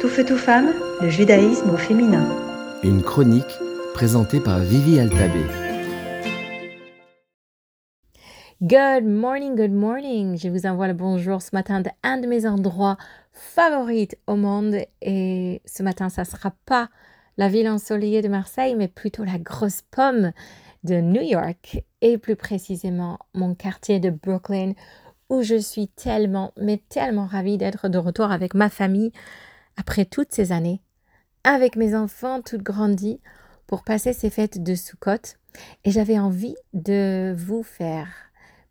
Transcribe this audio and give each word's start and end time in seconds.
Tout 0.00 0.08
feu, 0.08 0.24
tout 0.24 0.38
femme, 0.38 0.72
le 1.02 1.10
judaïsme 1.10 1.68
au 1.68 1.76
féminin. 1.76 2.26
Une 2.82 3.02
chronique 3.02 3.58
présentée 3.92 4.40
par 4.40 4.58
Vivi 4.60 4.98
Altabé. 4.98 5.40
Good 8.62 9.04
morning, 9.04 9.54
good 9.54 9.72
morning. 9.72 10.38
Je 10.38 10.48
vous 10.48 10.64
envoie 10.64 10.88
le 10.88 10.94
bonjour 10.94 11.42
ce 11.42 11.50
matin 11.52 11.82
d'un 11.82 12.16
de 12.16 12.26
mes 12.26 12.46
endroits 12.46 12.96
favoris 13.32 14.08
au 14.26 14.36
monde. 14.36 14.76
Et 15.02 15.60
ce 15.66 15.82
matin, 15.82 16.08
ça 16.08 16.22
ne 16.22 16.26
sera 16.26 16.54
pas 16.64 16.88
la 17.36 17.48
ville 17.48 17.68
ensoleillée 17.68 18.22
de 18.22 18.28
Marseille, 18.28 18.76
mais 18.76 18.88
plutôt 18.88 19.24
la 19.24 19.38
grosse 19.38 19.82
pomme 19.90 20.32
de 20.82 20.94
New 21.02 21.22
York. 21.22 21.84
Et 22.00 22.16
plus 22.16 22.36
précisément, 22.36 23.18
mon 23.34 23.54
quartier 23.54 24.00
de 24.00 24.08
Brooklyn, 24.08 24.72
où 25.28 25.42
je 25.42 25.56
suis 25.56 25.88
tellement, 25.88 26.52
mais 26.58 26.82
tellement 26.88 27.26
ravie 27.26 27.58
d'être 27.58 27.88
de 27.88 27.98
retour 27.98 28.32
avec 28.32 28.54
ma 28.54 28.70
famille 28.70 29.12
après 29.80 30.04
toutes 30.04 30.32
ces 30.32 30.52
années, 30.52 30.82
avec 31.42 31.74
mes 31.74 31.94
enfants 31.94 32.42
toutes 32.42 32.62
grandis, 32.62 33.18
pour 33.66 33.82
passer 33.82 34.12
ces 34.12 34.28
fêtes 34.28 34.62
de 34.62 34.74
Sukkot. 34.74 35.38
Et 35.84 35.90
j'avais 35.90 36.18
envie 36.18 36.54
de 36.74 37.34
vous 37.34 37.62
faire 37.62 38.08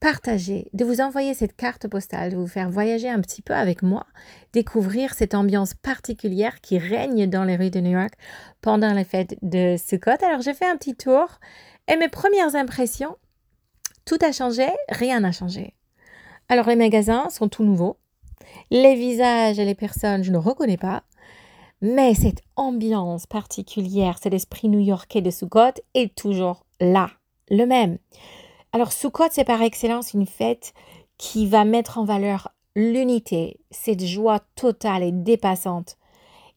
partager, 0.00 0.70
de 0.72 0.84
vous 0.84 1.02
envoyer 1.02 1.34
cette 1.34 1.56
carte 1.56 1.88
postale, 1.88 2.32
de 2.32 2.36
vous 2.36 2.46
faire 2.46 2.70
voyager 2.70 3.10
un 3.10 3.20
petit 3.20 3.42
peu 3.42 3.52
avec 3.52 3.82
moi, 3.82 4.06
découvrir 4.54 5.12
cette 5.12 5.34
ambiance 5.34 5.74
particulière 5.74 6.62
qui 6.62 6.78
règne 6.78 7.28
dans 7.28 7.44
les 7.44 7.56
rues 7.56 7.70
de 7.70 7.80
New 7.80 7.92
York 7.92 8.14
pendant 8.62 8.94
les 8.94 9.04
fêtes 9.04 9.36
de 9.42 9.76
Sukkot. 9.76 10.24
Alors 10.24 10.40
j'ai 10.40 10.54
fait 10.54 10.66
un 10.66 10.76
petit 10.76 10.96
tour 10.96 11.38
et 11.86 11.96
mes 11.96 12.08
premières 12.08 12.54
impressions, 12.54 13.18
tout 14.06 14.18
a 14.22 14.32
changé, 14.32 14.68
rien 14.88 15.20
n'a 15.20 15.32
changé. 15.32 15.74
Alors 16.48 16.68
les 16.68 16.76
magasins 16.76 17.28
sont 17.28 17.48
tout 17.48 17.64
nouveaux. 17.64 17.98
Les 18.70 18.94
visages 18.94 19.58
et 19.58 19.64
les 19.64 19.74
personnes, 19.74 20.24
je 20.24 20.32
ne 20.32 20.38
reconnais 20.38 20.76
pas. 20.76 21.02
Mais 21.80 22.14
cette 22.14 22.42
ambiance 22.56 23.26
particulière, 23.26 24.18
cet 24.18 24.32
esprit 24.32 24.68
new-yorkais 24.68 25.20
de 25.20 25.30
Sukkot 25.30 25.80
est 25.94 26.14
toujours 26.14 26.64
là, 26.80 27.10
le 27.50 27.66
même. 27.66 27.98
Alors 28.72 28.92
Sukkot, 28.92 29.28
c'est 29.30 29.44
par 29.44 29.62
excellence 29.62 30.14
une 30.14 30.26
fête 30.26 30.72
qui 31.18 31.46
va 31.46 31.64
mettre 31.64 31.98
en 31.98 32.04
valeur 32.04 32.50
l'unité, 32.74 33.60
cette 33.70 34.04
joie 34.04 34.40
totale 34.56 35.02
et 35.02 35.12
dépassante. 35.12 35.96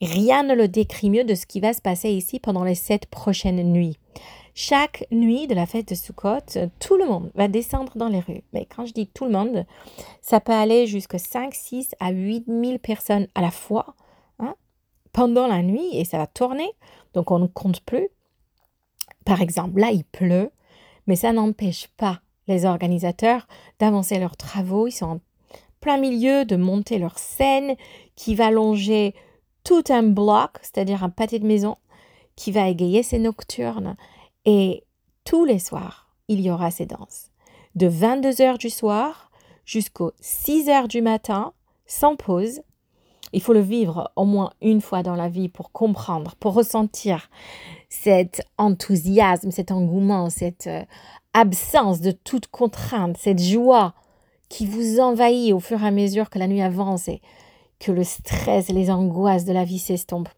Rien 0.00 0.42
ne 0.42 0.54
le 0.54 0.68
décrit 0.68 1.10
mieux 1.10 1.24
de 1.24 1.34
ce 1.34 1.46
qui 1.46 1.60
va 1.60 1.72
se 1.72 1.80
passer 1.80 2.10
ici 2.10 2.38
pendant 2.38 2.64
les 2.64 2.74
sept 2.74 3.06
prochaines 3.06 3.62
nuits. 3.72 3.98
Chaque 4.58 5.06
nuit 5.10 5.46
de 5.46 5.54
la 5.54 5.66
fête 5.66 5.90
de 5.90 5.94
Sukkot, 5.94 6.70
tout 6.80 6.96
le 6.96 7.04
monde 7.04 7.30
va 7.34 7.46
descendre 7.46 7.92
dans 7.94 8.08
les 8.08 8.20
rues. 8.20 8.42
Mais 8.54 8.64
quand 8.64 8.86
je 8.86 8.94
dis 8.94 9.06
tout 9.06 9.26
le 9.26 9.30
monde, 9.30 9.66
ça 10.22 10.40
peut 10.40 10.54
aller 10.54 10.86
jusqu'à 10.86 11.18
5, 11.18 11.54
6 11.54 11.90
à 12.00 12.10
8 12.10 12.46
000 12.48 12.78
personnes 12.78 13.28
à 13.34 13.42
la 13.42 13.50
fois 13.50 13.94
hein, 14.38 14.54
pendant 15.12 15.46
la 15.46 15.60
nuit 15.60 15.90
et 15.92 16.06
ça 16.06 16.16
va 16.16 16.26
tourner. 16.26 16.72
Donc 17.12 17.30
on 17.30 17.38
ne 17.38 17.48
compte 17.48 17.82
plus. 17.82 18.08
Par 19.26 19.42
exemple, 19.42 19.78
là, 19.78 19.90
il 19.90 20.04
pleut, 20.04 20.50
mais 21.06 21.16
ça 21.16 21.34
n'empêche 21.34 21.88
pas 21.88 22.22
les 22.48 22.64
organisateurs 22.64 23.46
d'avancer 23.78 24.18
leurs 24.18 24.38
travaux. 24.38 24.86
Ils 24.86 24.92
sont 24.92 25.06
en 25.06 25.20
plein 25.82 25.98
milieu 25.98 26.46
de 26.46 26.56
monter 26.56 26.98
leur 26.98 27.18
scène 27.18 27.76
qui 28.14 28.34
va 28.34 28.50
longer 28.50 29.14
tout 29.64 29.84
un 29.90 30.02
bloc, 30.02 30.52
c'est-à-dire 30.62 31.04
un 31.04 31.10
pâté 31.10 31.40
de 31.40 31.46
maison, 31.46 31.76
qui 32.36 32.52
va 32.52 32.70
égayer 32.70 33.02
ses 33.02 33.18
nocturnes. 33.18 33.96
Et 34.46 34.84
tous 35.24 35.44
les 35.44 35.58
soirs, 35.58 36.08
il 36.28 36.40
y 36.40 36.50
aura 36.50 36.70
ces 36.70 36.86
danses. 36.86 37.30
De 37.74 37.88
22 37.88 38.40
heures 38.40 38.58
du 38.58 38.70
soir 38.70 39.30
jusqu'aux 39.64 40.12
6 40.20 40.68
heures 40.68 40.88
du 40.88 41.02
matin, 41.02 41.52
sans 41.86 42.14
pause. 42.16 42.62
Il 43.32 43.42
faut 43.42 43.52
le 43.52 43.60
vivre 43.60 44.12
au 44.14 44.24
moins 44.24 44.52
une 44.62 44.80
fois 44.80 45.02
dans 45.02 45.16
la 45.16 45.28
vie 45.28 45.48
pour 45.48 45.72
comprendre, 45.72 46.36
pour 46.36 46.54
ressentir 46.54 47.28
cet 47.88 48.40
enthousiasme, 48.56 49.50
cet 49.50 49.72
engouement, 49.72 50.30
cette 50.30 50.68
euh, 50.68 50.84
absence 51.34 52.00
de 52.00 52.12
toute 52.12 52.46
contrainte, 52.46 53.16
cette 53.18 53.42
joie 53.42 53.94
qui 54.48 54.64
vous 54.64 55.00
envahit 55.00 55.52
au 55.52 55.58
fur 55.58 55.82
et 55.82 55.86
à 55.86 55.90
mesure 55.90 56.30
que 56.30 56.38
la 56.38 56.46
nuit 56.46 56.62
avance 56.62 57.08
et 57.08 57.20
que 57.80 57.90
le 57.90 58.04
stress 58.04 58.70
et 58.70 58.72
les 58.72 58.90
angoisses 58.90 59.44
de 59.44 59.52
la 59.52 59.64
vie 59.64 59.80
s'estompent. 59.80 60.28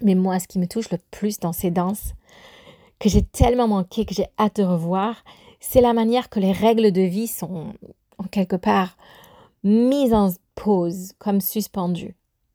Mais 0.00 0.14
moi, 0.14 0.38
ce 0.38 0.48
qui 0.48 0.58
me 0.58 0.66
touche 0.66 0.90
le 0.90 0.98
plus 1.10 1.38
dans 1.38 1.52
ces 1.52 1.70
danses, 1.70 2.14
que 3.00 3.08
j'ai 3.08 3.22
tellement 3.22 3.66
manqué, 3.66 4.04
que 4.04 4.14
j'ai 4.14 4.26
hâte 4.38 4.60
de 4.60 4.62
revoir, 4.62 5.24
c'est 5.58 5.80
la 5.80 5.92
manière 5.92 6.28
que 6.28 6.38
les 6.38 6.52
règles 6.52 6.92
de 6.92 7.00
vie 7.00 7.26
sont, 7.26 7.72
en 8.18 8.24
quelque 8.24 8.56
part, 8.56 8.96
mises 9.64 10.14
en 10.14 10.30
pause, 10.54 11.12
comme 11.18 11.40
suspendues, 11.40 12.14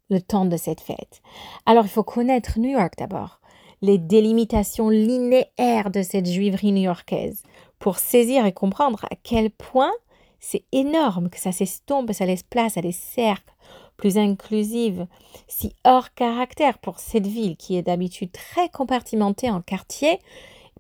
le 0.10 0.22
temps 0.22 0.46
de 0.46 0.56
cette 0.56 0.82
fête. 0.82 1.22
Alors, 1.66 1.86
il 1.86 1.90
faut 1.90 2.04
connaître 2.04 2.60
New 2.60 2.70
York 2.70 2.94
d'abord, 2.98 3.42
les 3.82 3.98
délimitations 3.98 4.90
linéaires 4.90 5.90
de 5.92 6.04
cette 6.04 6.28
juiverie 6.28 6.72
new-yorkaise, 6.72 7.44
pour 7.80 7.98
saisir 7.98 8.46
et 8.46 8.54
comprendre 8.54 9.06
à 9.06 9.16
quel 9.22 9.50
point 9.50 9.92
c'est 10.40 10.64
énorme 10.72 11.30
que 11.30 11.40
ça 11.40 11.52
s'estompe, 11.52 12.14
ça 12.14 12.26
laisse 12.26 12.44
place 12.44 12.78
à 12.78 12.82
des 12.82 12.92
cercles 12.92 13.54
plus 13.98 14.18
inclusives, 14.18 15.08
si 15.48 15.74
hors 15.84 16.14
caractère 16.14 16.78
pour 16.80 17.00
cette 17.00 17.28
ville 17.28 17.58
qui 17.58 17.78
est 17.78 17.84
d'habitude 17.84 18.32
très 18.32 18.70
compartimentée 18.70 19.50
en 19.50 19.62
quartiers, 19.62 20.20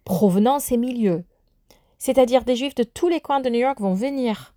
provenant 0.03 0.59
ces 0.59 0.77
milieux. 0.77 1.23
C'est-à-dire 1.97 2.43
des 2.43 2.55
juifs 2.55 2.75
de 2.75 2.83
tous 2.83 3.07
les 3.07 3.21
coins 3.21 3.39
de 3.39 3.49
New 3.49 3.59
York 3.59 3.79
vont 3.79 3.93
venir, 3.93 4.53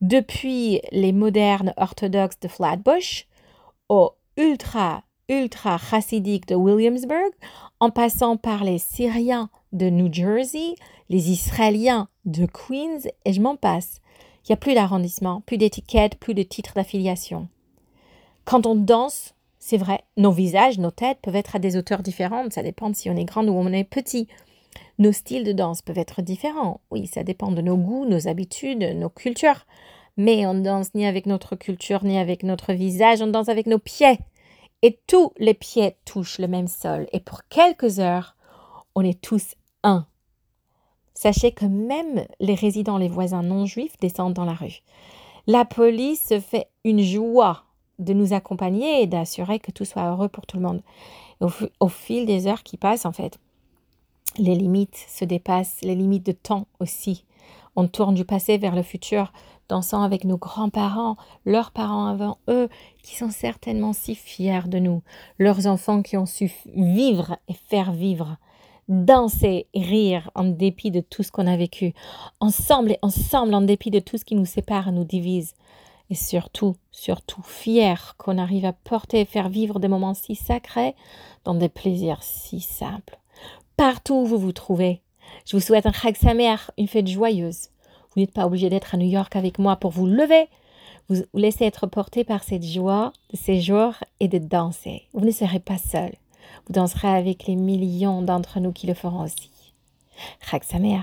depuis 0.00 0.80
les 0.92 1.12
modernes 1.12 1.72
orthodoxes 1.76 2.40
de 2.40 2.48
Flatbush 2.48 3.26
aux 3.88 4.12
ultra, 4.36 5.02
ultra 5.28 5.78
chassidiques 5.78 6.46
de 6.48 6.54
Williamsburg, 6.54 7.30
en 7.80 7.90
passant 7.90 8.36
par 8.36 8.64
les 8.64 8.78
Syriens 8.78 9.50
de 9.72 9.90
New 9.90 10.12
Jersey, 10.12 10.74
les 11.08 11.30
Israéliens 11.30 12.08
de 12.24 12.46
Queens, 12.46 13.08
et 13.24 13.32
je 13.32 13.40
m'en 13.40 13.56
passe. 13.56 14.00
Il 14.44 14.52
n'y 14.52 14.54
a 14.54 14.58
plus 14.58 14.74
d'arrondissement, 14.74 15.40
plus 15.42 15.58
d'étiquettes, 15.58 16.16
plus 16.16 16.34
de 16.34 16.42
titres 16.42 16.74
d'affiliation. 16.74 17.48
Quand 18.46 18.64
on 18.64 18.76
danse, 18.76 19.34
c'est 19.58 19.76
vrai, 19.76 20.04
nos 20.16 20.30
visages, 20.30 20.78
nos 20.78 20.92
têtes 20.92 21.18
peuvent 21.20 21.34
être 21.34 21.56
à 21.56 21.58
des 21.58 21.76
hauteurs 21.76 22.04
différentes, 22.04 22.52
ça 22.52 22.62
dépend 22.62 22.94
si 22.94 23.10
on 23.10 23.16
est 23.16 23.24
grand 23.24 23.44
ou 23.44 23.50
on 23.50 23.72
est 23.72 23.82
petit. 23.82 24.28
Nos 25.00 25.10
styles 25.10 25.42
de 25.42 25.50
danse 25.50 25.82
peuvent 25.82 25.98
être 25.98 26.22
différents, 26.22 26.80
oui, 26.92 27.08
ça 27.08 27.24
dépend 27.24 27.50
de 27.50 27.60
nos 27.60 27.76
goûts, 27.76 28.06
nos 28.06 28.28
habitudes, 28.28 28.84
nos 28.84 29.08
cultures. 29.08 29.66
Mais 30.16 30.46
on 30.46 30.54
danse 30.54 30.94
ni 30.94 31.06
avec 31.06 31.26
notre 31.26 31.56
culture, 31.56 32.04
ni 32.04 32.18
avec 32.18 32.44
notre 32.44 32.72
visage, 32.72 33.20
on 33.20 33.26
danse 33.26 33.48
avec 33.48 33.66
nos 33.66 33.80
pieds. 33.80 34.18
Et 34.82 35.00
tous 35.08 35.32
les 35.38 35.54
pieds 35.54 35.96
touchent 36.04 36.38
le 36.38 36.46
même 36.46 36.68
sol. 36.68 37.08
Et 37.12 37.18
pour 37.18 37.42
quelques 37.48 37.98
heures, 37.98 38.36
on 38.94 39.02
est 39.02 39.20
tous 39.20 39.56
un. 39.82 40.06
Sachez 41.14 41.50
que 41.50 41.64
même 41.64 42.24
les 42.38 42.54
résidents, 42.54 42.98
les 42.98 43.08
voisins 43.08 43.42
non 43.42 43.66
juifs 43.66 43.98
descendent 44.00 44.34
dans 44.34 44.44
la 44.44 44.54
rue. 44.54 44.82
La 45.48 45.64
police 45.64 46.28
se 46.28 46.38
fait 46.38 46.68
une 46.84 47.02
joie 47.02 47.65
de 47.98 48.12
nous 48.12 48.32
accompagner 48.32 49.02
et 49.02 49.06
d'assurer 49.06 49.58
que 49.58 49.70
tout 49.70 49.84
soit 49.84 50.10
heureux 50.10 50.28
pour 50.28 50.46
tout 50.46 50.56
le 50.56 50.62
monde. 50.62 50.82
Au, 51.40 51.88
fil 51.88 52.26
des 52.26 52.46
heures 52.46 52.62
qui 52.62 52.76
passent, 52.76 53.04
en 53.04 53.12
fait, 53.12 53.38
les 54.38 54.54
limites 54.54 54.96
se 55.08 55.24
dépassent, 55.24 55.80
les 55.82 55.94
limites 55.94 56.26
de 56.26 56.32
temps 56.32 56.66
aussi. 56.80 57.24
On 57.74 57.88
tourne 57.88 58.14
du 58.14 58.24
passé 58.24 58.56
vers 58.56 58.74
le 58.74 58.82
futur, 58.82 59.32
dansant 59.68 60.02
avec 60.02 60.24
nos 60.24 60.38
grands-parents, 60.38 61.16
leurs 61.44 61.72
parents 61.72 62.06
avant 62.06 62.38
eux, 62.48 62.68
qui 63.02 63.16
sont 63.16 63.30
certainement 63.30 63.92
si 63.92 64.14
fiers 64.14 64.68
de 64.68 64.78
nous, 64.78 65.02
leurs 65.38 65.66
enfants 65.66 66.02
qui 66.02 66.16
ont 66.16 66.26
su 66.26 66.50
vivre 66.74 67.36
et 67.48 67.54
faire 67.54 67.92
vivre, 67.92 68.38
danser 68.88 69.66
rire 69.74 70.30
en 70.34 70.44
dépit 70.44 70.90
de 70.90 71.00
tout 71.00 71.22
ce 71.22 71.32
qu'on 71.32 71.46
a 71.46 71.56
vécu, 71.56 71.92
ensemble 72.40 72.92
et 72.92 72.98
ensemble 73.02 73.54
en 73.54 73.62
dépit 73.62 73.90
de 73.90 73.98
tout 73.98 74.16
ce 74.16 74.24
qui 74.24 74.36
nous 74.36 74.46
sépare 74.46 74.88
et 74.88 74.92
nous 74.92 75.04
divise 75.04 75.54
et 76.10 76.14
surtout, 76.14 76.76
surtout 76.92 77.42
fier 77.42 78.14
qu'on 78.18 78.38
arrive 78.38 78.64
à 78.64 78.72
porter 78.72 79.20
et 79.20 79.24
faire 79.24 79.48
vivre 79.48 79.80
des 79.80 79.88
moments 79.88 80.14
si 80.14 80.34
sacrés 80.34 80.94
dans 81.44 81.54
des 81.54 81.68
plaisirs 81.68 82.22
si 82.22 82.60
simples. 82.60 83.18
Partout 83.76 84.14
où 84.14 84.26
vous 84.26 84.38
vous 84.38 84.52
trouvez, 84.52 85.02
je 85.44 85.56
vous 85.56 85.62
souhaite 85.62 85.86
un 85.86 85.92
Chag 85.92 86.16
Samer, 86.16 86.56
une 86.78 86.88
fête 86.88 87.08
joyeuse. 87.08 87.68
Vous 88.14 88.20
n'êtes 88.20 88.32
pas 88.32 88.46
obligé 88.46 88.70
d'être 88.70 88.94
à 88.94 88.98
New 88.98 89.08
York 89.08 89.36
avec 89.36 89.58
moi 89.58 89.76
pour 89.76 89.90
vous 89.90 90.06
lever. 90.06 90.48
Vous 91.08 91.22
laissez 91.34 91.64
être 91.64 91.86
porté 91.86 92.24
par 92.24 92.42
cette 92.42 92.64
joie 92.64 93.12
de 93.32 93.36
séjour 93.36 93.94
et 94.18 94.28
de 94.28 94.38
danser. 94.38 95.04
Vous 95.12 95.24
ne 95.24 95.30
serez 95.30 95.60
pas 95.60 95.78
seul. 95.78 96.12
Vous 96.66 96.72
danserez 96.72 97.08
avec 97.08 97.46
les 97.46 97.56
millions 97.56 98.22
d'entre 98.22 98.60
nous 98.60 98.72
qui 98.72 98.86
le 98.86 98.94
feront 98.94 99.22
aussi. 99.22 99.50
Chag 100.40 100.62
Samer. 100.64 101.02